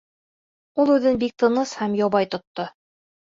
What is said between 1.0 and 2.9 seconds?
бик тыныс һәм ябай тотто.